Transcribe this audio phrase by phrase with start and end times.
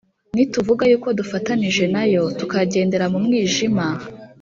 [0.33, 3.85] Nituvuga yuko dufatanije nayo, tukagendera mu mwijima,